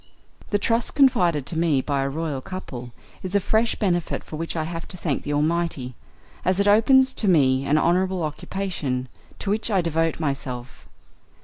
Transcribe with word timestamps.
The 0.49 0.57
trust 0.57 0.95
confided 0.95 1.45
to 1.45 1.59
me 1.59 1.79
by 1.79 2.01
a 2.01 2.09
Royal 2.09 2.41
Couple 2.41 2.91
is 3.21 3.35
a 3.35 3.39
fresh 3.39 3.75
benefit 3.75 4.23
for 4.23 4.35
which 4.35 4.55
I 4.55 4.63
have 4.63 4.87
to 4.87 4.97
thank 4.97 5.21
the 5.21 5.31
Almighty, 5.33 5.93
as 6.43 6.59
it 6.59 6.67
opens 6.67 7.13
to 7.13 7.27
me 7.27 7.67
an 7.67 7.77
honourable 7.77 8.23
occupation, 8.23 9.09
to 9.37 9.51
which 9.51 9.69
I 9.69 9.81
devote 9.81 10.19
myself. 10.19 10.87